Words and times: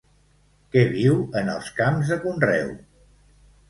Que 0.77 0.83
viu 0.95 1.21
en 1.43 1.53
els 1.59 1.71
camps 1.83 2.13
de 2.15 2.21
conreu. 2.27 2.77